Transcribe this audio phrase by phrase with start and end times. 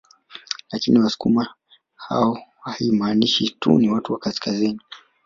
[0.71, 1.55] Lakini wasukuma
[2.63, 4.81] haimaanishi tu watu wa kaskazini